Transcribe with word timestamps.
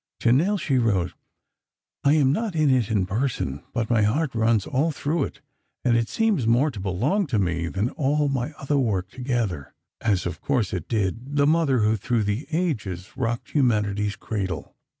To 0.21 0.31
Nell 0.31 0.57
she 0.57 0.79
wrote: 0.79 1.13
"I 2.03 2.13
am 2.13 2.31
not 2.33 2.55
in 2.55 2.71
it 2.71 2.89
in 2.89 3.05
person, 3.05 3.61
but 3.71 3.91
my 3.91 4.01
heart 4.01 4.33
runs 4.33 4.65
all 4.65 4.89
through 4.91 5.25
it—and 5.25 5.95
it 5.95 6.09
seems 6.09 6.47
more 6.47 6.71
to 6.71 6.79
belong 6.79 7.27
to 7.27 7.37
me 7.37 7.67
than 7.67 7.91
all 7.91 8.27
my 8.27 8.51
other 8.57 8.79
work 8.79 9.11
together." 9.11 9.75
As 10.01 10.25
of 10.25 10.41
course 10.41 10.73
it 10.73 10.87
did—the 10.87 11.45
mother 11.45 11.81
who, 11.81 11.97
through 11.97 12.23
the 12.23 12.47
ages, 12.51 13.15
rocked 13.15 13.51
humanity's 13.51 14.15
cradle. 14.15 14.75